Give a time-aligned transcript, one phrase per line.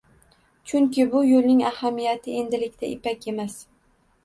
[0.71, 3.63] Chunki bu yoʻlning ahamiyatini endilikda ipak emas.